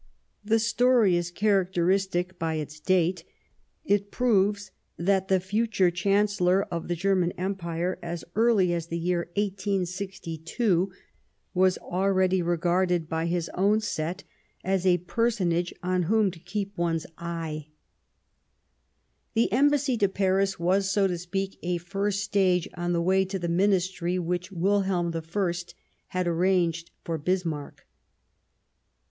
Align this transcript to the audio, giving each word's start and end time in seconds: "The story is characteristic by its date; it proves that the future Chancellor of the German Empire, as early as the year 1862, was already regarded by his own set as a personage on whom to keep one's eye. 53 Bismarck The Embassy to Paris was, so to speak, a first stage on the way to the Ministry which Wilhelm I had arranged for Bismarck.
"The 0.53 0.57
story 0.57 1.15
is 1.15 1.29
characteristic 1.29 2.39
by 2.39 2.55
its 2.55 2.79
date; 2.79 3.23
it 3.85 4.09
proves 4.09 4.71
that 4.97 5.27
the 5.27 5.39
future 5.39 5.91
Chancellor 5.91 6.63
of 6.73 6.87
the 6.87 6.95
German 6.95 7.33
Empire, 7.33 7.99
as 8.01 8.23
early 8.35 8.73
as 8.73 8.87
the 8.87 8.97
year 8.97 9.29
1862, 9.35 10.91
was 11.53 11.77
already 11.77 12.41
regarded 12.41 13.07
by 13.09 13.27
his 13.27 13.47
own 13.49 13.79
set 13.79 14.23
as 14.63 14.87
a 14.87 14.97
personage 14.97 15.71
on 15.83 16.01
whom 16.01 16.31
to 16.31 16.39
keep 16.39 16.75
one's 16.79 17.05
eye. 17.19 17.67
53 19.35 19.35
Bismarck 19.35 19.35
The 19.35 19.55
Embassy 19.55 19.97
to 19.99 20.07
Paris 20.09 20.59
was, 20.59 20.89
so 20.89 21.05
to 21.05 21.15
speak, 21.19 21.59
a 21.61 21.77
first 21.77 22.23
stage 22.23 22.67
on 22.73 22.93
the 22.93 23.03
way 23.03 23.23
to 23.25 23.37
the 23.37 23.47
Ministry 23.47 24.17
which 24.17 24.51
Wilhelm 24.51 25.13
I 25.15 25.53
had 26.07 26.25
arranged 26.27 26.89
for 27.03 27.19
Bismarck. 27.19 27.85